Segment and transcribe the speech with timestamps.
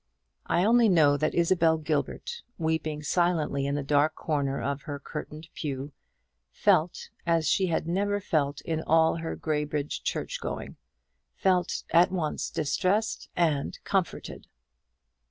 [0.47, 5.49] I only know that Isabel Gilbert, weeping silently in the dark corner of the curtained
[5.53, 5.91] pew,
[6.49, 10.75] felt as she had never felt in all her Graybridge church going;
[11.35, 14.47] felt at once distressed and comforted.